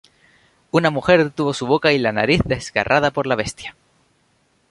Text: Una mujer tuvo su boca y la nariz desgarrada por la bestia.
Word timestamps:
Una 0.71 0.89
mujer 0.89 1.29
tuvo 1.29 1.53
su 1.53 1.67
boca 1.67 1.91
y 1.93 1.99
la 1.99 2.11
nariz 2.11 2.41
desgarrada 2.43 3.11
por 3.11 3.27
la 3.27 3.35
bestia. 3.35 3.75